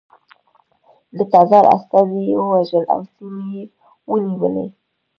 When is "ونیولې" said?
4.09-4.67